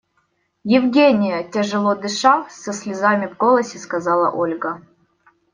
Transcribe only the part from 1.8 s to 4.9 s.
дыша, со слезами в голосе сказала Ольга.